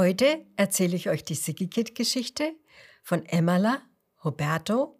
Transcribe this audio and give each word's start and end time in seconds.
heute 0.00 0.46
erzähle 0.56 0.96
ich 0.96 1.10
euch 1.10 1.24
die 1.24 1.34
Sigikit-Geschichte 1.34 2.54
von 3.02 3.22
Emmala, 3.26 3.82
Huberto 4.24 4.98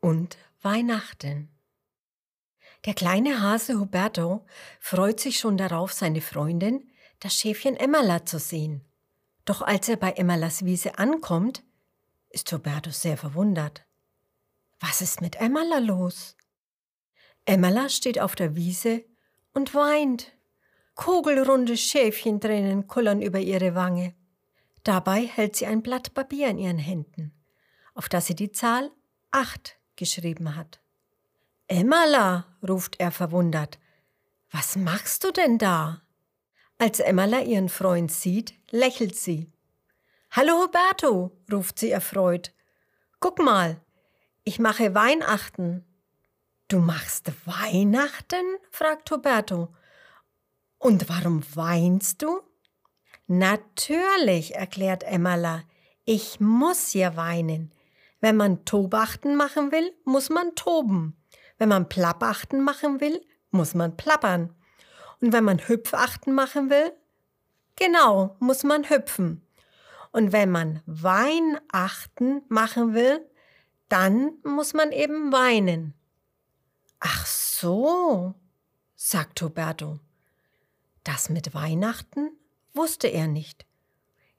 und 0.00 0.38
Weihnachten. 0.62 1.50
Der 2.86 2.94
kleine 2.94 3.42
Hase 3.42 3.78
Huberto 3.78 4.46
freut 4.80 5.20
sich 5.20 5.38
schon 5.38 5.58
darauf, 5.58 5.92
seine 5.92 6.22
Freundin, 6.22 6.90
das 7.20 7.34
Schäfchen 7.34 7.76
Emmala, 7.76 8.24
zu 8.24 8.38
sehen. 8.38 8.86
Doch 9.44 9.60
als 9.60 9.86
er 9.90 9.96
bei 9.96 10.12
Emmalas 10.12 10.64
Wiese 10.64 10.98
ankommt, 10.98 11.62
ist 12.30 12.50
Huberto 12.50 12.90
sehr 12.90 13.18
verwundert. 13.18 13.84
Was 14.80 15.02
ist 15.02 15.20
mit 15.20 15.36
Emmala 15.36 15.78
los? 15.78 16.38
Emmala 17.44 17.90
steht 17.90 18.18
auf 18.18 18.34
der 18.34 18.56
Wiese 18.56 19.04
und 19.52 19.74
weint. 19.74 20.32
Kugelrunde 20.94 21.76
Schäfchentränen 21.76 22.86
kullern 22.86 23.20
über 23.20 23.40
ihre 23.40 23.74
Wange. 23.74 24.14
Dabei 24.84 25.26
hält 25.26 25.56
sie 25.56 25.66
ein 25.66 25.82
Blatt 25.82 26.14
Papier 26.14 26.48
in 26.48 26.58
ihren 26.58 26.78
Händen, 26.78 27.32
auf 27.94 28.08
das 28.08 28.26
sie 28.26 28.34
die 28.34 28.52
Zahl 28.52 28.90
acht 29.30 29.78
geschrieben 29.96 30.56
hat. 30.56 30.80
Emmala, 31.66 32.46
ruft 32.66 32.98
er 32.98 33.10
verwundert, 33.10 33.78
was 34.50 34.76
machst 34.76 35.24
du 35.24 35.30
denn 35.30 35.58
da? 35.58 36.02
Als 36.78 37.00
Emmala 37.00 37.40
ihren 37.40 37.68
Freund 37.68 38.10
sieht, 38.10 38.54
lächelt 38.70 39.16
sie. 39.16 39.52
Hallo 40.30 40.62
Huberto, 40.62 41.36
ruft 41.52 41.78
sie 41.78 41.90
erfreut. 41.90 42.54
Guck 43.20 43.38
mal, 43.40 43.80
ich 44.44 44.58
mache 44.58 44.94
Weihnachten. 44.94 45.84
Du 46.68 46.78
machst 46.78 47.32
Weihnachten? 47.46 48.44
fragt 48.70 49.10
Huberto. 49.10 49.74
Und 50.78 51.08
warum 51.08 51.42
weinst 51.54 52.22
du? 52.22 52.40
Natürlich, 53.30 54.54
erklärt 54.54 55.04
Emmala. 55.04 55.62
Ich 56.06 56.40
muss 56.40 56.94
ja 56.94 57.14
weinen. 57.14 57.74
Wenn 58.20 58.36
man 58.36 58.64
Tobachten 58.64 59.36
machen 59.36 59.70
will, 59.70 59.92
muss 60.04 60.30
man 60.30 60.54
toben. 60.54 61.14
Wenn 61.58 61.68
man 61.68 61.90
Plappachten 61.90 62.62
machen 62.62 63.02
will, 63.02 63.20
muss 63.50 63.74
man 63.74 63.98
plappern. 63.98 64.54
Und 65.20 65.34
wenn 65.34 65.44
man 65.44 65.58
Hüpfachten 65.58 66.34
machen 66.34 66.70
will, 66.70 66.90
genau, 67.76 68.34
muss 68.38 68.64
man 68.64 68.88
hüpfen. 68.88 69.42
Und 70.10 70.32
wenn 70.32 70.50
man 70.50 70.82
Weinachten 70.86 72.40
machen 72.48 72.94
will, 72.94 73.20
dann 73.90 74.38
muss 74.42 74.72
man 74.72 74.90
eben 74.90 75.32
weinen. 75.32 75.92
Ach 76.98 77.26
so, 77.26 78.34
sagt 78.96 79.42
Huberto. 79.42 80.00
Das 81.04 81.28
mit 81.28 81.52
Weihnachten 81.52 82.30
wusste 82.74 83.08
er 83.08 83.28
nicht. 83.28 83.66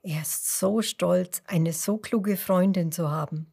Er 0.02 0.22
ist 0.22 0.58
so 0.58 0.82
stolz, 0.82 1.42
eine 1.46 1.72
so 1.72 1.98
kluge 1.98 2.36
Freundin 2.36 2.90
zu 2.90 3.10
haben. 3.10 3.52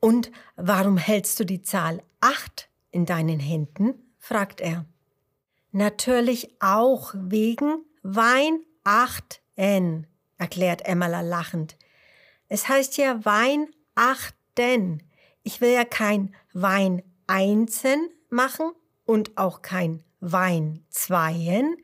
Und 0.00 0.30
warum 0.56 0.96
hältst 0.96 1.38
du 1.40 1.44
die 1.44 1.62
Zahl 1.62 2.02
acht 2.20 2.68
in 2.90 3.06
deinen 3.06 3.40
Händen? 3.40 3.94
fragt 4.18 4.60
er. 4.60 4.86
Natürlich 5.72 6.54
auch 6.60 7.14
wegen 7.16 7.84
Weihnachten, 8.02 10.06
erklärt 10.38 10.84
Emmala 10.84 11.22
lachend. 11.22 11.76
Es 12.48 12.68
heißt 12.68 12.98
ja 12.98 13.24
Weihnachten. 13.24 15.02
Ich 15.42 15.60
will 15.60 15.72
ja 15.72 15.84
kein 15.84 16.34
Wein 16.52 17.02
einzen 17.26 18.08
machen 18.28 18.70
und 19.04 19.36
auch 19.38 19.62
kein 19.62 20.04
Wein 20.20 20.84
zweien. 20.90 21.76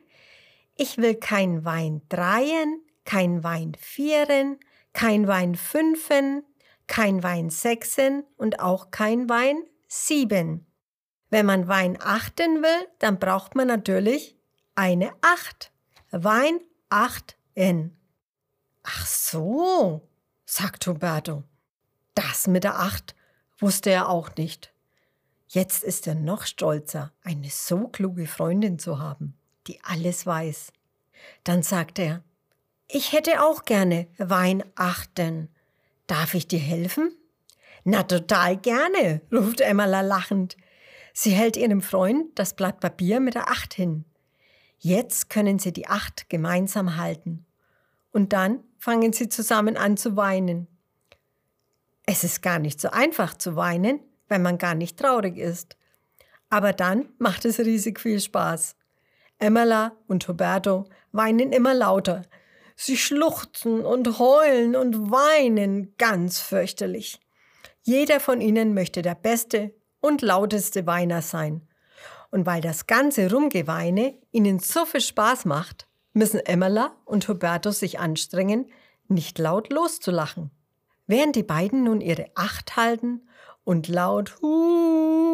Ich 0.81 0.97
will 0.97 1.15
kein 1.15 1.65
Wein 1.65 2.03
dreien, 2.07 2.81
kein 3.03 3.43
Wein 3.43 3.73
vieren, 3.77 4.57
kein 4.93 5.27
Wein 5.27 5.55
fünfen, 5.55 6.45
kein 6.87 7.21
Wein 7.21 7.49
sechsen 7.49 8.23
und 8.37 8.61
auch 8.61 8.89
kein 8.89 9.27
Wein 9.27 9.61
sieben. 9.89 10.65
Wenn 11.29 11.45
man 11.45 11.67
Wein 11.67 11.97
achten 12.01 12.63
will, 12.63 12.87
dann 12.99 13.19
braucht 13.19 13.55
man 13.55 13.67
natürlich 13.67 14.37
eine 14.73 15.11
Acht. 15.19 15.73
Wein 16.11 16.61
achten. 16.87 17.97
Ach 18.83 19.05
so, 19.05 20.07
sagt 20.45 20.87
Huberto. 20.87 21.43
Das 22.15 22.47
mit 22.47 22.63
der 22.63 22.79
Acht 22.79 23.15
wusste 23.57 23.89
er 23.89 24.07
auch 24.07 24.33
nicht. 24.37 24.73
Jetzt 25.49 25.83
ist 25.83 26.07
er 26.07 26.15
noch 26.15 26.45
stolzer, 26.45 27.11
eine 27.21 27.49
so 27.49 27.89
kluge 27.89 28.27
Freundin 28.27 28.79
zu 28.79 28.97
haben, 28.99 29.37
die 29.67 29.83
alles 29.83 30.25
weiß. 30.25 30.71
Dann 31.43 31.63
sagt 31.63 31.99
er, 31.99 32.23
ich 32.87 33.11
hätte 33.13 33.43
auch 33.43 33.65
gerne 33.65 34.07
Wein 34.17 34.63
achten. 34.75 35.49
Darf 36.07 36.33
ich 36.33 36.47
dir 36.47 36.59
helfen? 36.59 37.11
Na, 37.83 38.03
total 38.03 38.57
gerne, 38.57 39.21
ruft 39.31 39.61
Emmala 39.61 40.01
lachend. 40.01 40.57
Sie 41.13 41.31
hält 41.31 41.57
ihrem 41.57 41.81
Freund 41.81 42.37
das 42.37 42.55
Blatt 42.55 42.79
Papier 42.79 43.19
mit 43.19 43.35
der 43.35 43.49
Acht 43.49 43.73
hin. 43.73 44.05
Jetzt 44.79 45.29
können 45.29 45.59
sie 45.59 45.73
die 45.73 45.87
Acht 45.87 46.29
gemeinsam 46.29 46.97
halten. 46.97 47.45
Und 48.11 48.33
dann 48.33 48.63
fangen 48.77 49.13
sie 49.13 49.29
zusammen 49.29 49.77
an 49.77 49.97
zu 49.97 50.15
weinen. 50.15 50.67
Es 52.05 52.23
ist 52.23 52.41
gar 52.41 52.57
nicht 52.57 52.81
so 52.81 52.89
einfach 52.89 53.35
zu 53.35 53.55
weinen, 53.55 53.99
wenn 54.29 54.41
man 54.41 54.57
gar 54.57 54.73
nicht 54.73 54.97
traurig 54.97 55.37
ist. 55.37 55.77
Aber 56.49 56.73
dann 56.73 57.09
macht 57.19 57.45
es 57.45 57.59
riesig 57.59 57.99
viel 57.99 58.19
Spaß. 58.19 58.75
Emmala 59.39 59.93
und 60.07 60.27
Huberto 60.27 60.85
weinen 61.11 61.51
immer 61.51 61.73
lauter, 61.73 62.23
Sie 62.81 62.95
schluchzen 62.95 63.83
und 63.83 64.19
heulen 64.19 64.77
und 64.77 65.11
weinen 65.11 65.95
ganz 65.97 66.39
fürchterlich. 66.39 67.19
Jeder 67.81 68.21
von 68.21 68.39
ihnen 68.39 68.73
möchte 68.73 69.01
der 69.01 69.15
beste 69.15 69.73
und 69.99 70.21
lauteste 70.21 70.87
Weiner 70.87 71.21
sein. 71.21 71.67
Und 72.31 72.45
weil 72.45 72.61
das 72.61 72.87
ganze 72.87 73.29
Rumgeweine 73.29 74.17
ihnen 74.31 74.59
so 74.59 74.85
viel 74.85 75.01
Spaß 75.01 75.43
macht, 75.43 75.89
müssen 76.13 76.39
Emmela 76.39 76.95
und 77.03 77.27
Hubertus 77.27 77.79
sich 77.79 77.99
anstrengen, 77.99 78.71
nicht 79.09 79.39
laut 79.39 79.73
loszulachen. 79.73 80.49
Während 81.05 81.35
die 81.35 81.43
beiden 81.43 81.83
nun 81.83 81.99
ihre 81.99 82.27
Acht 82.35 82.77
halten 82.77 83.27
und 83.65 83.89
laut 83.89 84.41
Hu, 84.41 85.28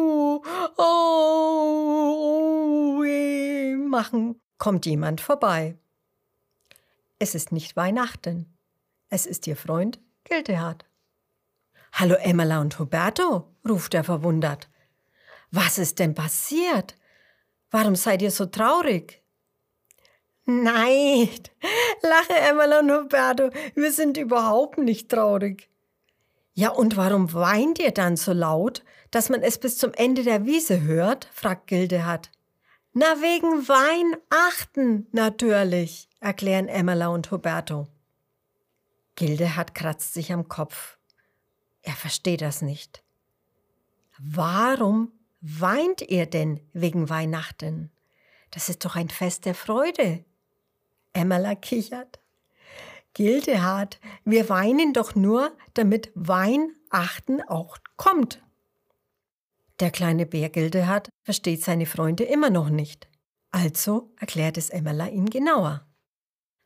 oh, 3.96 3.98
machen, 3.98 4.40
kommt 4.58 4.84
jemand 4.86 5.20
vorbei. 5.20 5.76
Es 7.18 7.34
ist 7.34 7.50
nicht 7.50 7.76
Weihnachten. 7.76 8.54
Es 9.08 9.24
ist 9.24 9.46
ihr 9.46 9.56
Freund 9.56 10.00
Gildehard. 10.24 10.84
Hallo 11.92 12.14
Emmela 12.16 12.60
und 12.60 12.78
Huberto, 12.78 13.54
ruft 13.66 13.94
er 13.94 14.04
verwundert. 14.04 14.68
Was 15.50 15.78
ist 15.78 15.98
denn 15.98 16.14
passiert? 16.14 16.96
Warum 17.70 17.96
seid 17.96 18.20
ihr 18.20 18.30
so 18.30 18.46
traurig? 18.46 19.22
Nein, 20.44 21.30
lache 22.02 22.34
Emmela 22.34 22.80
und 22.80 22.90
Huberto, 22.90 23.50
wir 23.74 23.92
sind 23.92 24.18
überhaupt 24.18 24.78
nicht 24.78 25.10
traurig. 25.10 25.70
Ja, 26.52 26.70
und 26.70 26.96
warum 26.96 27.32
weint 27.32 27.78
ihr 27.78 27.92
dann 27.92 28.16
so 28.16 28.32
laut, 28.32 28.82
dass 29.10 29.30
man 29.30 29.42
es 29.42 29.58
bis 29.58 29.78
zum 29.78 29.92
Ende 29.94 30.22
der 30.22 30.44
Wiese 30.44 30.82
hört? 30.82 31.28
fragt 31.32 31.66
Gildehard. 31.66 32.30
Na, 32.98 33.20
wegen 33.20 33.68
Weihnachten 33.68 35.06
natürlich 35.12 36.08
erklären 36.18 36.66
Emmela 36.66 37.08
und 37.08 37.30
Huberto. 37.30 37.88
Gildehard 39.16 39.74
kratzt 39.74 40.14
sich 40.14 40.32
am 40.32 40.48
Kopf. 40.48 40.96
Er 41.82 41.92
versteht 41.92 42.40
das 42.40 42.62
nicht. 42.62 43.02
Warum 44.16 45.12
weint 45.42 46.00
ihr 46.08 46.24
denn 46.24 46.58
wegen 46.72 47.10
Weihnachten? 47.10 47.90
Das 48.50 48.70
ist 48.70 48.82
doch 48.86 48.96
ein 48.96 49.10
Fest 49.10 49.44
der 49.44 49.54
Freude. 49.54 50.24
Emmela 51.12 51.54
kichert. 51.54 52.18
Gildehard, 53.12 54.00
wir 54.24 54.48
weinen 54.48 54.94
doch 54.94 55.14
nur, 55.14 55.54
damit 55.74 56.12
Weihnachten 56.14 57.42
auch 57.42 57.76
kommt. 57.98 58.40
Der 59.80 59.90
kleine 59.90 60.24
Bär 60.24 60.48
Gildehard 60.48 61.10
versteht 61.22 61.62
seine 61.62 61.86
Freunde 61.86 62.24
immer 62.24 62.50
noch 62.50 62.70
nicht. 62.70 63.08
Also 63.50 64.12
erklärt 64.18 64.56
es 64.56 64.70
Emmela 64.70 65.08
ihm 65.08 65.26
genauer. 65.26 65.86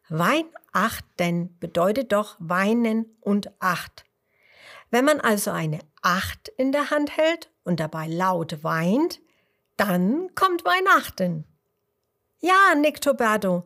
Weinachten 0.08 1.58
bedeutet 1.58 2.12
doch 2.12 2.36
weinen 2.38 3.16
und 3.20 3.50
acht. 3.60 4.04
Wenn 4.90 5.04
man 5.04 5.20
also 5.20 5.50
eine 5.50 5.80
Acht 6.02 6.48
in 6.56 6.72
der 6.72 6.90
Hand 6.90 7.16
hält 7.16 7.50
und 7.62 7.78
dabei 7.78 8.06
laut 8.06 8.64
weint, 8.64 9.20
dann 9.76 10.34
kommt 10.34 10.64
Weihnachten. 10.64 11.44
Ja, 12.40 12.74
nickt 12.74 13.06
Roberto. 13.06 13.64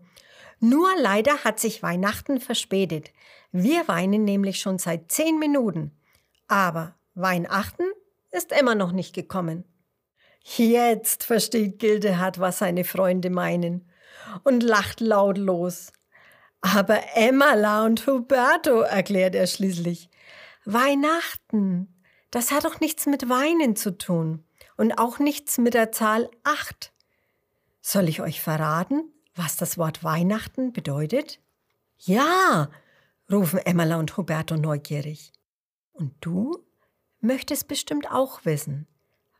Nur 0.61 0.89
leider 0.99 1.45
hat 1.45 1.61
sich 1.61 1.83
Weihnachten 1.83 2.41
verspätet. 2.41 3.13
Wir 3.53 3.87
weinen 3.89 4.25
nämlich 4.25 4.61
schon 4.61 4.79
seit 4.79 5.13
zehn 5.13 5.39
Minuten. 5.39 5.93
Aber 6.49 6.95
Weihnachten 7.15 7.85
ist 8.35 8.53
immer 8.53 8.75
noch 8.75 8.93
nicht 8.93 9.15
gekommen. 9.15 9.65
Jetzt 10.43 11.25
versteht 11.25 11.79
Gildehard, 11.79 12.39
was 12.39 12.59
seine 12.59 12.85
Freunde 12.85 13.31
meinen 13.31 13.89
und 14.43 14.63
lacht 14.63 15.01
laut 15.01 15.39
los. 15.39 15.93
Aber 16.61 17.01
Emmala 17.15 17.85
und 17.85 18.07
Huberto, 18.07 18.81
erklärt 18.81 19.35
er 19.35 19.47
schließlich. 19.47 20.11
Weihnachten, 20.65 21.95
das 22.31 22.51
hat 22.51 22.65
doch 22.65 22.81
nichts 22.81 23.07
mit 23.07 23.29
Weinen 23.29 23.77
zu 23.77 23.97
tun 23.97 24.45
und 24.77 24.99
auch 24.99 25.19
nichts 25.19 25.59
mit 25.59 25.75
der 25.75 25.93
Zahl 25.93 26.31
acht. 26.43 26.93
Soll 27.81 28.09
ich 28.09 28.21
euch 28.21 28.41
verraten, 28.41 29.13
was 29.35 29.57
das 29.57 29.79
Wort 29.79 30.05
Weihnachten 30.05 30.73
bedeutet? 30.73 31.41
Ja, 31.99 32.71
rufen 33.31 33.61
Emmala 33.61 33.97
und 33.97 34.17
Huberto 34.17 34.57
neugierig. 34.57 35.33
Und 35.93 36.15
du 36.21 36.65
möchtest 37.25 37.67
bestimmt 37.67 38.11
auch 38.11 38.45
wissen, 38.45 38.87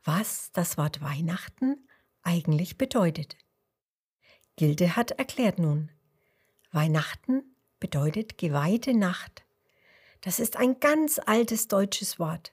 was 0.03 0.51
das 0.51 0.77
Wort 0.77 1.01
Weihnachten 1.01 1.87
eigentlich 2.23 2.77
bedeutet. 2.77 3.37
Gilde 4.57 4.95
hat 4.95 5.11
erklärt 5.11 5.59
nun, 5.59 5.91
Weihnachten 6.71 7.55
bedeutet 7.79 8.37
geweihte 8.37 8.93
Nacht. 8.93 9.45
Das 10.21 10.39
ist 10.39 10.57
ein 10.57 10.79
ganz 10.79 11.19
altes 11.25 11.67
deutsches 11.67 12.19
Wort. 12.19 12.51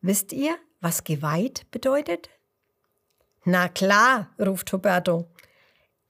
Wisst 0.00 0.32
ihr, 0.32 0.56
was 0.80 1.04
geweiht 1.04 1.70
bedeutet? 1.70 2.30
Na 3.44 3.68
klar, 3.68 4.30
ruft 4.38 4.72
Huberto. 4.72 5.30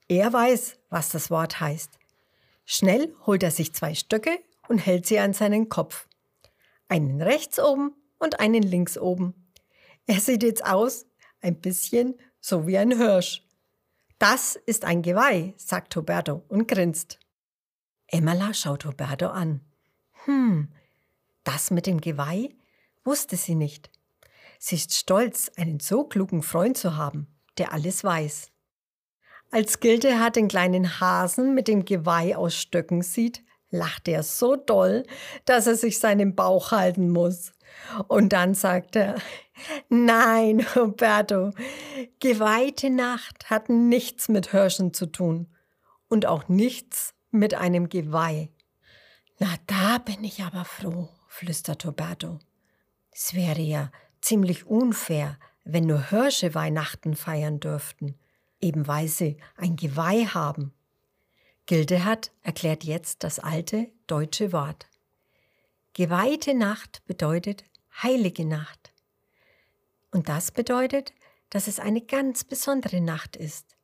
Er 0.07 0.33
weiß, 0.33 0.77
was 0.89 1.09
das 1.09 1.29
Wort 1.31 1.59
heißt. 1.59 1.97
Schnell 2.65 3.15
holt 3.25 3.43
er 3.43 3.51
sich 3.51 3.73
zwei 3.73 3.95
Stöcke 3.95 4.39
und 4.67 4.79
hält 4.79 5.05
sie 5.05 5.19
an 5.19 5.33
seinen 5.33 5.69
Kopf. 5.69 6.07
Einen 6.89 7.21
rechts 7.21 7.59
oben 7.59 7.95
und 8.21 8.39
einen 8.39 8.63
links 8.63 8.97
oben. 8.97 9.33
Er 10.05 10.19
sieht 10.19 10.43
jetzt 10.43 10.65
aus 10.65 11.05
ein 11.41 11.59
bisschen 11.59 12.15
so 12.39 12.67
wie 12.67 12.77
ein 12.77 12.95
Hirsch. 12.95 13.43
Das 14.19 14.55
ist 14.55 14.85
ein 14.85 15.01
Geweih, 15.01 15.53
sagt 15.57 15.97
Roberto 15.97 16.43
und 16.47 16.67
grinst. 16.67 17.19
Emmala 18.07 18.53
schaut 18.53 18.85
Roberto 18.85 19.27
an. 19.27 19.61
Hm, 20.25 20.69
das 21.43 21.71
mit 21.71 21.87
dem 21.87 21.99
Geweih 21.99 22.49
wusste 23.03 23.35
sie 23.35 23.55
nicht. 23.55 23.89
Sie 24.59 24.75
ist 24.75 24.93
stolz, 24.93 25.49
einen 25.55 25.79
so 25.79 26.03
klugen 26.03 26.43
Freund 26.43 26.77
zu 26.77 26.95
haben, 26.95 27.27
der 27.57 27.73
alles 27.73 28.03
weiß. 28.03 28.51
Als 29.49 29.79
Gilde 29.79 30.19
hat 30.19 30.35
den 30.35 30.47
kleinen 30.47 30.99
Hasen 30.99 31.55
mit 31.55 31.67
dem 31.67 31.83
Geweih 31.83 32.37
aus 32.37 32.55
Stöcken 32.55 33.01
sieht, 33.01 33.43
lacht 33.71 34.07
er 34.07 34.21
so 34.21 34.55
doll, 34.55 35.03
dass 35.45 35.65
er 35.65 35.75
sich 35.75 35.97
seinen 35.97 36.35
Bauch 36.35 36.71
halten 36.71 37.09
muss. 37.09 37.53
Und 38.07 38.33
dann 38.33 38.53
sagt 38.53 38.95
er, 38.95 39.15
nein, 39.89 40.65
Roberto, 40.75 41.51
geweihte 42.19 42.89
Nacht 42.89 43.49
hat 43.49 43.69
nichts 43.69 44.29
mit 44.29 44.51
Hirschen 44.51 44.93
zu 44.93 45.05
tun 45.05 45.47
und 46.07 46.25
auch 46.25 46.47
nichts 46.47 47.13
mit 47.31 47.53
einem 47.53 47.89
Geweih. 47.89 48.49
Na, 49.39 49.47
da 49.67 49.97
bin 49.97 50.23
ich 50.23 50.43
aber 50.43 50.65
froh, 50.65 51.09
flüstert 51.27 51.85
Roberto. 51.85 52.39
Es 53.11 53.33
wäre 53.33 53.61
ja 53.61 53.91
ziemlich 54.21 54.67
unfair, 54.67 55.37
wenn 55.63 55.85
nur 55.85 56.09
Hirsche 56.09 56.53
Weihnachten 56.53 57.15
feiern 57.15 57.59
dürften, 57.59 58.19
eben 58.59 58.87
weil 58.87 59.07
sie 59.07 59.37
ein 59.55 59.75
Geweih 59.75 60.25
haben. 60.25 60.73
Gildehard 61.65 62.31
erklärt 62.41 62.83
jetzt 62.83 63.23
das 63.23 63.39
alte 63.39 63.91
deutsche 64.07 64.51
Wort. 64.51 64.90
Geweihte 65.93 66.53
Nacht 66.53 67.05
bedeutet 67.05 67.65
heilige 68.01 68.45
Nacht. 68.45 68.93
Und 70.11 70.29
das 70.29 70.51
bedeutet, 70.51 71.13
dass 71.49 71.67
es 71.67 71.79
eine 71.79 72.01
ganz 72.01 72.45
besondere 72.45 73.01
Nacht 73.01 73.35
ist. 73.35 73.75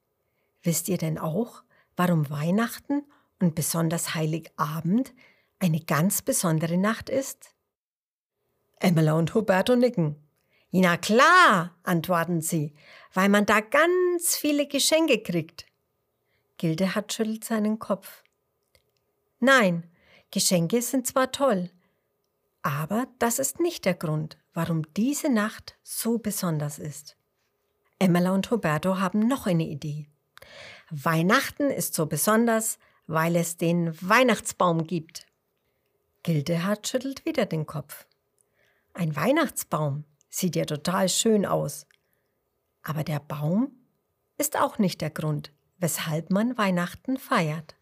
Wisst 0.62 0.88
ihr 0.88 0.98
denn 0.98 1.18
auch, 1.18 1.64
warum 1.98 2.30
Weihnachten 2.30 3.04
und 3.40 3.56
besonders 3.56 4.16
Heiligabend 4.16 5.14
eine 5.60 5.82
ganz 5.82 6.22
besondere 6.22 6.78
Nacht 6.78 7.10
ist? 7.10 7.50
Emmela 8.80 9.14
und 9.14 9.34
Huberto 9.34 9.76
nicken. 9.76 10.16
Na 10.72 10.96
klar, 10.96 11.76
antworten 11.84 12.42
sie, 12.42 12.74
weil 13.14 13.28
man 13.28 13.46
da 13.46 13.60
ganz 13.62 14.36
viele 14.36 14.68
Geschenke 14.68 15.22
kriegt. 15.24 15.66
Gilde 16.58 16.96
hat 16.96 17.12
schüttelt 17.12 17.44
seinen 17.44 17.80
Kopf. 17.80 18.24
Nein, 19.40 19.90
Geschenke 20.32 20.82
sind 20.82 21.08
zwar 21.08 21.32
toll, 21.32 21.70
aber 22.62 23.08
das 23.20 23.40
ist 23.40 23.60
nicht 23.60 23.86
der 23.86 23.94
Grund, 23.94 24.38
warum 24.54 24.82
diese 24.94 25.30
Nacht 25.30 25.78
so 25.84 26.18
besonders 26.18 26.80
ist. 26.80 27.18
Emmela 28.00 28.32
und 28.32 28.52
Roberto 28.52 29.00
haben 29.00 29.28
noch 29.28 29.48
eine 29.48 29.68
Idee. 29.68 30.08
Weihnachten 30.90 31.70
ist 31.70 31.94
so 31.94 32.06
besonders, 32.06 32.78
weil 33.08 33.36
es 33.36 33.58
den 33.58 33.96
Weihnachtsbaum 34.02 34.86
gibt. 34.86 35.26
Gildehard 36.24 36.88
schüttelt 36.88 37.26
wieder 37.26 37.46
den 37.46 37.66
Kopf. 37.66 38.06
Ein 38.94 39.16
Weihnachtsbaum 39.16 40.04
sieht 40.30 40.56
ja 40.56 40.66
total 40.66 41.10
schön 41.10 41.46
aus. 41.46 41.86
Aber 42.84 43.04
der 43.04 43.20
Baum 43.20 43.72
ist 44.38 44.58
auch 44.58 44.78
nicht 44.78 45.02
der 45.02 45.10
Grund, 45.10 45.52
weshalb 45.78 46.30
man 46.30 46.58
Weihnachten 46.58 47.18
feiert. 47.18 47.76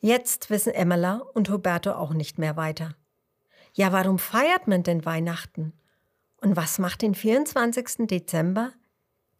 Jetzt 0.00 0.50
wissen 0.50 0.72
Emmela 0.72 1.18
und 1.34 1.50
Roberto 1.50 1.92
auch 1.92 2.12
nicht 2.12 2.38
mehr 2.38 2.56
weiter. 2.56 2.94
Ja, 3.76 3.92
warum 3.92 4.18
feiert 4.18 4.66
man 4.66 4.82
denn 4.82 5.04
Weihnachten? 5.04 5.74
Und 6.40 6.56
was 6.56 6.78
macht 6.78 7.02
den 7.02 7.14
24. 7.14 8.06
Dezember, 8.06 8.72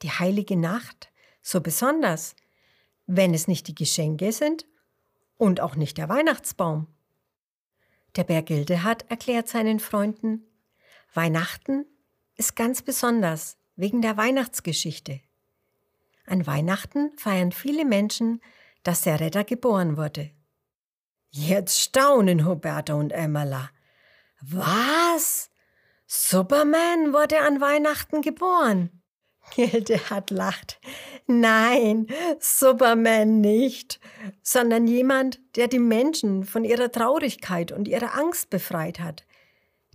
die 0.03 0.11
heilige 0.11 0.59
Nacht, 0.59 1.11
so 1.41 1.63
besonders, 1.63 2.37
wenn 3.07 3.33
es 3.33 3.49
nicht 3.49 3.67
die 3.67 3.75
Geschenke 3.75 4.33
sind 4.33 4.67
und 5.39 5.63
auch 5.63 5.75
nicht 5.75 5.97
der 5.97 6.11
Weihnachtsbaum? 6.11 6.87
Der 8.17 8.25
Bergilde 8.25 8.83
hat 8.83 9.11
erklärt 9.11 9.49
seinen 9.49 9.81
Freunden, 9.81 10.47
Weihnachten 11.15 11.87
ist 12.35 12.57
ganz 12.57 12.83
besonders 12.83 13.57
wegen 13.75 14.03
der 14.03 14.19
Weihnachtsgeschichte. 14.19 15.23
An 16.27 16.47
Weihnachten 16.47 17.17
feiern 17.17 17.53
viele 17.53 17.87
Menschen, 17.87 18.43
dass 18.83 19.01
der 19.01 19.19
Retter 19.19 19.45
geboren 19.45 19.97
wurde. 19.97 20.31
Jetzt 21.31 21.81
staunen 21.81 22.45
Huberta 22.45 22.93
und 22.93 23.13
Emmerla. 23.13 23.71
Was? 24.41 25.51
Superman 26.07 27.13
wurde 27.13 27.41
an 27.41 27.61
Weihnachten 27.61 28.23
geboren? 28.23 29.03
Gildehard 29.55 30.31
lacht. 30.31 30.81
Nein, 31.27 32.07
Superman 32.39 33.41
nicht, 33.41 34.01
sondern 34.43 34.87
jemand, 34.87 35.41
der 35.57 35.69
die 35.69 35.79
Menschen 35.79 36.45
von 36.45 36.65
ihrer 36.65 36.91
Traurigkeit 36.91 37.73
und 37.73 37.89
ihrer 37.89 38.15
Angst 38.15 38.51
befreit 38.51 39.01
hat, 39.01 39.25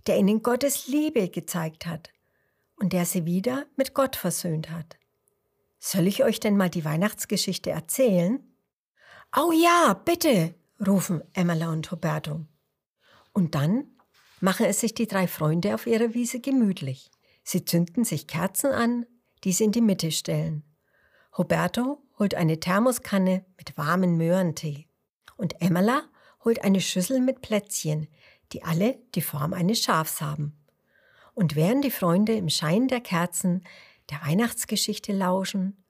der 0.06 0.18
ihnen 0.18 0.42
Gottes 0.42 0.88
Liebe 0.88 1.28
gezeigt 1.28 1.86
hat 1.86 2.10
und 2.76 2.92
der 2.92 3.06
sie 3.06 3.24
wieder 3.24 3.66
mit 3.76 3.94
Gott 3.94 4.16
versöhnt 4.16 4.70
hat. 4.70 4.98
Soll 5.78 6.06
ich 6.06 6.22
euch 6.22 6.40
denn 6.40 6.56
mal 6.56 6.70
die 6.70 6.84
Weihnachtsgeschichte 6.84 7.70
erzählen? 7.70 8.40
Oh 9.36 9.52
ja, 9.52 9.94
bitte, 10.04 10.54
rufen 10.86 11.22
Emmerla 11.32 11.70
und 11.70 11.90
Roberto. 11.90 12.40
Und 13.32 13.54
dann 13.54 13.86
machen 14.42 14.66
es 14.66 14.80
sich 14.80 14.92
die 14.92 15.06
drei 15.06 15.28
Freunde 15.28 15.72
auf 15.72 15.86
ihrer 15.86 16.14
Wiese 16.14 16.40
gemütlich. 16.40 17.10
Sie 17.44 17.64
zünden 17.64 18.04
sich 18.04 18.26
Kerzen 18.26 18.72
an, 18.72 19.06
die 19.44 19.52
sie 19.52 19.64
in 19.64 19.72
die 19.72 19.80
Mitte 19.80 20.10
stellen. 20.10 20.64
Roberto 21.38 22.02
holt 22.18 22.34
eine 22.34 22.58
Thermoskanne 22.58 23.44
mit 23.56 23.78
warmen 23.78 24.16
Möhrentee. 24.16 24.86
Und 25.36 25.62
Emmerla 25.62 26.02
holt 26.44 26.64
eine 26.64 26.80
Schüssel 26.80 27.20
mit 27.20 27.40
Plätzchen, 27.40 28.08
die 28.52 28.64
alle 28.64 28.98
die 29.14 29.22
Form 29.22 29.52
eines 29.52 29.80
Schafs 29.80 30.20
haben. 30.20 30.58
Und 31.34 31.54
während 31.54 31.84
die 31.84 31.92
Freunde 31.92 32.34
im 32.34 32.48
Schein 32.48 32.88
der 32.88 33.00
Kerzen 33.00 33.62
der 34.10 34.20
Weihnachtsgeschichte 34.26 35.12
lauschen 35.12 35.84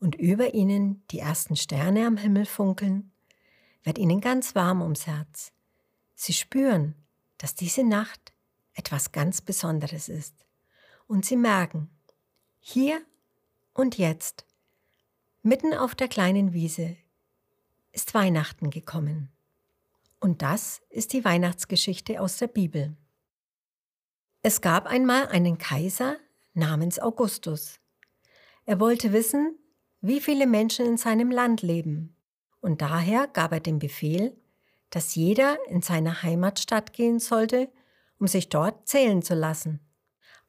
und 0.00 0.16
über 0.16 0.52
ihnen 0.52 1.04
die 1.12 1.20
ersten 1.20 1.54
Sterne 1.54 2.08
am 2.08 2.16
Himmel 2.16 2.44
funkeln, 2.44 3.12
wird 3.84 3.98
ihnen 3.98 4.20
ganz 4.20 4.56
warm 4.56 4.82
ums 4.82 5.06
Herz. 5.06 5.52
Sie 6.16 6.32
spüren, 6.32 6.96
dass 7.38 7.54
diese 7.54 7.84
Nacht 7.84 8.32
etwas 8.74 9.12
ganz 9.12 9.40
Besonderes 9.40 10.08
ist. 10.08 10.46
Und 11.06 11.24
sie 11.24 11.36
merken, 11.36 11.90
hier 12.60 13.00
und 13.72 13.98
jetzt, 13.98 14.46
mitten 15.42 15.74
auf 15.74 15.94
der 15.94 16.08
kleinen 16.08 16.52
Wiese, 16.52 16.96
ist 17.92 18.14
Weihnachten 18.14 18.70
gekommen. 18.70 19.30
Und 20.20 20.42
das 20.42 20.80
ist 20.88 21.12
die 21.12 21.24
Weihnachtsgeschichte 21.24 22.20
aus 22.20 22.38
der 22.38 22.48
Bibel. 22.48 22.96
Es 24.42 24.60
gab 24.60 24.86
einmal 24.86 25.28
einen 25.28 25.58
Kaiser 25.58 26.16
namens 26.54 26.98
Augustus. 26.98 27.80
Er 28.64 28.80
wollte 28.80 29.12
wissen, 29.12 29.58
wie 30.00 30.20
viele 30.20 30.46
Menschen 30.46 30.86
in 30.86 30.96
seinem 30.96 31.30
Land 31.30 31.62
leben. 31.62 32.16
Und 32.60 32.80
daher 32.80 33.26
gab 33.26 33.52
er 33.52 33.60
den 33.60 33.78
Befehl, 33.78 34.36
dass 34.94 35.16
jeder 35.16 35.58
in 35.68 35.82
seine 35.82 36.22
Heimatstadt 36.22 36.92
gehen 36.92 37.18
sollte, 37.18 37.68
um 38.20 38.28
sich 38.28 38.48
dort 38.48 38.86
zählen 38.86 39.22
zu 39.22 39.34
lassen. 39.34 39.80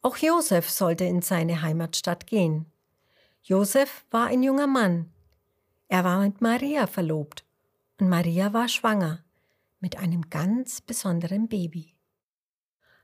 Auch 0.04 0.18
Josef 0.18 0.70
sollte 0.70 1.04
in 1.04 1.24
seine 1.24 1.64
Heimatstadt 1.64 2.28
gehen. 2.28 2.72
Josef 3.42 4.06
war 4.12 4.28
ein 4.28 4.44
junger 4.44 4.68
Mann. 4.68 5.12
Er 5.88 6.04
war 6.04 6.20
mit 6.20 6.42
Maria 6.42 6.86
verlobt 6.86 7.44
und 8.00 8.08
Maria 8.08 8.54
war 8.54 8.68
schwanger 8.68 9.24
mit 9.80 9.98
einem 9.98 10.30
ganz 10.30 10.80
besonderen 10.80 11.48
Baby. 11.48 11.96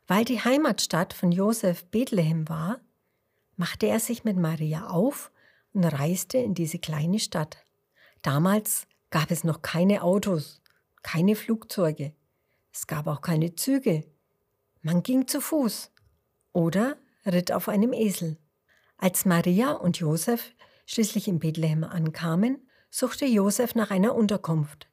Weil 0.05 0.25
die 0.25 0.43
Heimatstadt 0.43 1.11
von 1.11 1.31
Josef 1.31 1.85
Bethlehem 1.85 2.49
war, 2.49 2.81
machte 3.55 3.87
er 3.87 3.99
sich 3.99 4.23
mit 4.23 4.37
Maria 4.37 4.89
auf 4.89 5.31
und 5.73 5.85
reiste 5.85 6.37
in 6.37 6.53
diese 6.53 6.77
kleine 6.77 7.17
Stadt. 7.17 7.65
Damals 8.21 8.85
gab 9.09 9.31
es 9.31 9.43
noch 9.43 9.63
keine 9.63 10.03
Autos, 10.03 10.60
keine 11.03 11.35
Flugzeuge, 11.35 12.13
es 12.73 12.87
gab 12.87 13.07
auch 13.07 13.21
keine 13.21 13.55
Züge. 13.55 14.05
Man 14.81 15.03
ging 15.03 15.27
zu 15.27 15.41
Fuß 15.41 15.91
oder 16.53 16.97
ritt 17.25 17.51
auf 17.51 17.67
einem 17.67 17.93
Esel. 17.93 18.37
Als 18.97 19.25
Maria 19.25 19.71
und 19.71 19.99
Josef 19.99 20.53
schließlich 20.85 21.27
in 21.27 21.39
Bethlehem 21.39 21.83
ankamen, 21.83 22.67
suchte 22.89 23.25
Josef 23.25 23.75
nach 23.75 23.91
einer 23.91 24.15
Unterkunft. 24.15 24.87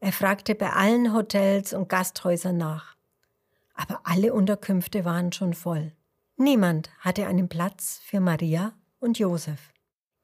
Er 0.00 0.12
fragte 0.12 0.54
bei 0.54 0.70
allen 0.70 1.14
Hotels 1.14 1.72
und 1.72 1.88
Gasthäusern 1.88 2.56
nach. 2.56 2.96
Aber 3.74 4.00
alle 4.04 4.32
Unterkünfte 4.32 5.04
waren 5.04 5.32
schon 5.32 5.54
voll. 5.54 5.92
Niemand 6.36 6.90
hatte 7.00 7.26
einen 7.26 7.48
Platz 7.48 8.00
für 8.04 8.20
Maria 8.20 8.74
und 9.00 9.18
Josef. 9.18 9.72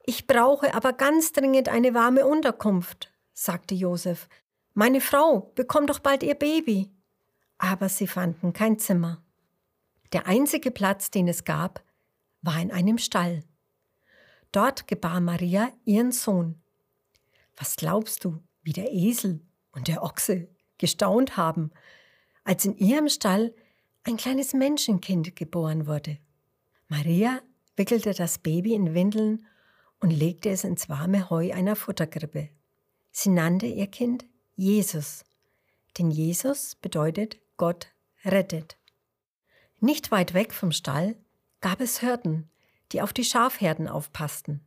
Ich 0.05 0.27
brauche 0.27 0.73
aber 0.73 0.93
ganz 0.93 1.31
dringend 1.31 1.69
eine 1.69 1.93
warme 1.93 2.25
Unterkunft, 2.25 3.11
sagte 3.33 3.73
Josef. 3.73 4.27
Meine 4.73 5.01
Frau 5.01 5.51
bekommt 5.55 5.89
doch 5.89 5.99
bald 5.99 6.23
ihr 6.23 6.35
Baby. 6.35 6.91
Aber 7.57 7.89
sie 7.89 8.07
fanden 8.07 8.53
kein 8.53 8.79
Zimmer. 8.79 9.23
Der 10.13 10.27
einzige 10.27 10.71
Platz, 10.71 11.11
den 11.11 11.27
es 11.27 11.43
gab, 11.43 11.83
war 12.41 12.59
in 12.59 12.71
einem 12.71 12.97
Stall. 12.97 13.43
Dort 14.51 14.87
gebar 14.87 15.21
Maria 15.21 15.71
ihren 15.85 16.11
Sohn. 16.11 16.61
Was 17.55 17.75
glaubst 17.75 18.25
du, 18.25 18.41
wie 18.63 18.73
der 18.73 18.91
Esel 18.91 19.41
und 19.71 19.87
der 19.87 20.03
Ochse 20.03 20.47
gestaunt 20.77 21.37
haben, 21.37 21.71
als 22.43 22.65
in 22.65 22.75
ihrem 22.77 23.09
Stall 23.09 23.53
ein 24.03 24.17
kleines 24.17 24.53
Menschenkind 24.53 25.35
geboren 25.35 25.87
wurde? 25.87 26.17
Maria 26.87 27.41
wickelte 27.75 28.13
das 28.13 28.39
Baby 28.39 28.73
in 28.73 28.93
Windeln 28.93 29.45
und 29.99 30.11
legte 30.11 30.49
es 30.49 30.63
ins 30.63 30.89
warme 30.89 31.29
Heu 31.29 31.53
einer 31.53 31.75
Futterkrippe. 31.75 32.49
Sie 33.11 33.29
nannte 33.29 33.67
ihr 33.67 33.87
Kind 33.87 34.25
Jesus, 34.55 35.25
denn 35.97 36.11
Jesus 36.11 36.75
bedeutet 36.75 37.37
Gott 37.57 37.87
rettet. 38.23 38.77
Nicht 39.79 40.11
weit 40.11 40.33
weg 40.33 40.53
vom 40.53 40.71
Stall 40.71 41.15
gab 41.61 41.81
es 41.81 41.99
Hirten, 41.99 42.49
die 42.91 43.01
auf 43.01 43.13
die 43.13 43.23
Schafherden 43.23 43.87
aufpassten. 43.87 44.61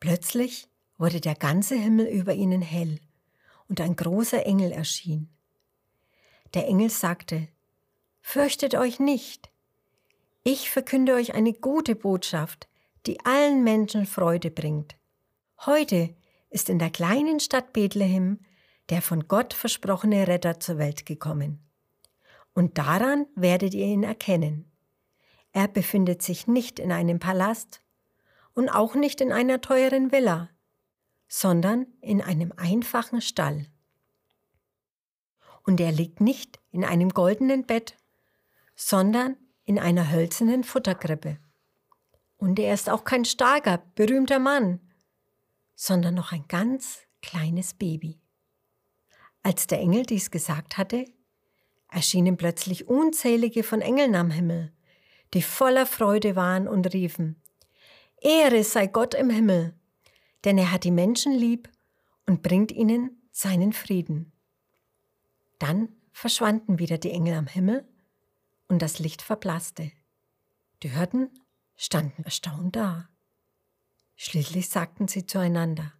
Plötzlich 0.00 0.68
wurde 0.98 1.20
der 1.20 1.34
ganze 1.34 1.74
Himmel 1.74 2.06
über 2.06 2.34
ihnen 2.34 2.62
hell 2.62 3.00
und 3.68 3.80
ein 3.80 3.96
großer 3.96 4.44
Engel 4.44 4.70
erschien. 4.70 5.28
Der 6.52 6.68
Engel 6.68 6.90
sagte, 6.90 7.48
Fürchtet 8.20 8.74
euch 8.74 9.00
nicht, 9.00 9.50
ich 10.44 10.70
verkünde 10.70 11.14
euch 11.14 11.34
eine 11.34 11.54
gute 11.54 11.94
Botschaft, 11.94 12.68
die 13.06 13.24
allen 13.24 13.64
Menschen 13.64 14.06
Freude 14.06 14.50
bringt. 14.50 14.96
Heute 15.64 16.14
ist 16.50 16.68
in 16.68 16.78
der 16.78 16.90
kleinen 16.90 17.40
Stadt 17.40 17.72
Bethlehem 17.72 18.40
der 18.90 19.02
von 19.02 19.28
Gott 19.28 19.54
versprochene 19.54 20.28
Retter 20.28 20.60
zur 20.60 20.78
Welt 20.78 21.06
gekommen. 21.06 21.60
Und 22.52 22.78
daran 22.78 23.26
werdet 23.34 23.74
ihr 23.74 23.86
ihn 23.86 24.04
erkennen. 24.04 24.70
Er 25.52 25.68
befindet 25.68 26.22
sich 26.22 26.46
nicht 26.46 26.78
in 26.78 26.92
einem 26.92 27.18
Palast 27.18 27.80
und 28.54 28.68
auch 28.68 28.94
nicht 28.94 29.20
in 29.20 29.32
einer 29.32 29.60
teuren 29.60 30.12
Villa, 30.12 30.50
sondern 31.28 31.86
in 32.00 32.20
einem 32.20 32.52
einfachen 32.56 33.20
Stall. 33.20 33.66
Und 35.62 35.80
er 35.80 35.92
liegt 35.92 36.20
nicht 36.20 36.60
in 36.70 36.84
einem 36.84 37.08
goldenen 37.10 37.64
Bett, 37.64 37.96
sondern 38.76 39.36
in 39.64 39.78
einer 39.78 40.10
hölzernen 40.10 40.62
Futterkrippe. 40.62 41.38
Und 42.36 42.58
er 42.58 42.74
ist 42.74 42.90
auch 42.90 43.04
kein 43.04 43.24
starker, 43.24 43.78
berühmter 43.94 44.38
Mann, 44.38 44.80
sondern 45.74 46.14
noch 46.14 46.32
ein 46.32 46.44
ganz 46.48 47.00
kleines 47.22 47.74
Baby. 47.74 48.20
Als 49.44 49.66
der 49.66 49.78
Engel 49.78 50.04
dies 50.04 50.30
gesagt 50.30 50.78
hatte, 50.78 51.04
erschienen 51.90 52.36
plötzlich 52.38 52.88
unzählige 52.88 53.62
von 53.62 53.82
Engeln 53.82 54.16
am 54.16 54.30
Himmel, 54.30 54.72
die 55.34 55.42
voller 55.42 55.86
Freude 55.86 56.34
waren 56.34 56.66
und 56.66 56.92
riefen, 56.92 57.40
Ehre 58.20 58.64
sei 58.64 58.86
Gott 58.86 59.14
im 59.14 59.28
Himmel, 59.28 59.74
denn 60.44 60.56
er 60.56 60.72
hat 60.72 60.84
die 60.84 60.90
Menschen 60.90 61.32
lieb 61.32 61.68
und 62.26 62.42
bringt 62.42 62.72
ihnen 62.72 63.20
seinen 63.32 63.74
Frieden. 63.74 64.32
Dann 65.58 65.90
verschwanden 66.10 66.78
wieder 66.78 66.96
die 66.96 67.10
Engel 67.10 67.34
am 67.34 67.46
Himmel 67.46 67.86
und 68.68 68.80
das 68.80 68.98
Licht 68.98 69.20
verblasste. 69.20 69.92
Die 70.82 70.96
Hürden 70.96 71.28
standen 71.76 72.24
erstaunt 72.24 72.76
da. 72.76 73.10
Schließlich 74.16 74.70
sagten 74.70 75.06
sie 75.06 75.26
zueinander, 75.26 75.92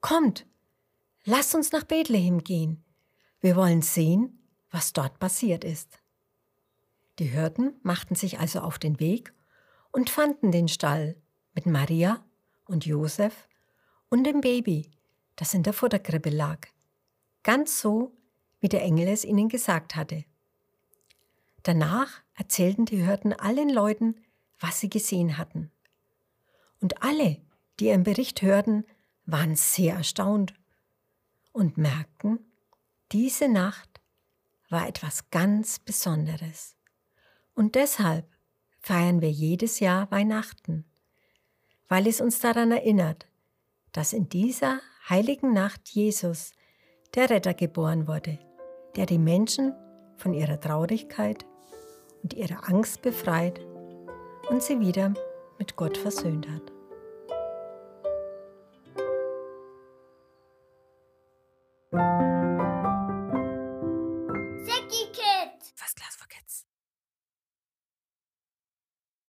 Kommt, 0.00 0.46
lasst 1.24 1.54
uns 1.54 1.72
nach 1.72 1.84
Bethlehem 1.84 2.42
gehen. 2.44 2.84
Wir 3.40 3.56
wollen 3.56 3.82
sehen, 3.82 4.38
was 4.70 4.92
dort 4.92 5.18
passiert 5.18 5.64
ist. 5.64 6.00
Die 7.18 7.26
Hirten 7.26 7.74
machten 7.82 8.14
sich 8.14 8.38
also 8.38 8.60
auf 8.60 8.78
den 8.78 9.00
Weg 9.00 9.32
und 9.92 10.10
fanden 10.10 10.52
den 10.52 10.68
Stall 10.68 11.16
mit 11.54 11.66
Maria 11.66 12.24
und 12.66 12.86
Josef 12.86 13.48
und 14.08 14.24
dem 14.24 14.40
Baby, 14.40 14.90
das 15.36 15.54
in 15.54 15.62
der 15.62 15.72
Futterkrippe 15.72 16.30
lag. 16.30 16.68
Ganz 17.42 17.80
so, 17.80 18.12
wie 18.60 18.68
der 18.68 18.82
Engel 18.82 19.08
es 19.08 19.24
ihnen 19.24 19.48
gesagt 19.48 19.96
hatte. 19.96 20.24
Danach 21.62 22.22
erzählten 22.34 22.84
die 22.84 23.04
Hirten 23.04 23.32
allen 23.32 23.68
Leuten, 23.68 24.16
was 24.58 24.80
sie 24.80 24.88
gesehen 24.88 25.38
hatten. 25.38 25.70
Und 26.80 27.02
alle, 27.02 27.40
die 27.78 27.86
ihren 27.86 28.04
Bericht 28.04 28.42
hörten, 28.42 28.84
waren 29.26 29.56
sehr 29.56 29.94
erstaunt 29.94 30.54
und 31.58 31.76
merkten, 31.76 32.38
diese 33.10 33.48
Nacht 33.48 34.00
war 34.70 34.86
etwas 34.86 35.30
ganz 35.30 35.80
Besonderes. 35.80 36.76
Und 37.54 37.74
deshalb 37.74 38.26
feiern 38.78 39.20
wir 39.20 39.30
jedes 39.30 39.80
Jahr 39.80 40.08
Weihnachten, 40.12 40.84
weil 41.88 42.06
es 42.06 42.20
uns 42.20 42.38
daran 42.38 42.70
erinnert, 42.70 43.26
dass 43.92 44.12
in 44.12 44.28
dieser 44.28 44.80
heiligen 45.08 45.52
Nacht 45.52 45.88
Jesus, 45.88 46.52
der 47.14 47.28
Retter, 47.28 47.54
geboren 47.54 48.06
wurde, 48.06 48.38
der 48.94 49.06
die 49.06 49.18
Menschen 49.18 49.74
von 50.16 50.34
ihrer 50.34 50.60
Traurigkeit 50.60 51.44
und 52.22 52.34
ihrer 52.34 52.68
Angst 52.68 53.02
befreit 53.02 53.60
und 54.48 54.62
sie 54.62 54.78
wieder 54.78 55.12
mit 55.58 55.74
Gott 55.74 55.96
versöhnt 55.96 56.48
hat. 56.48 56.77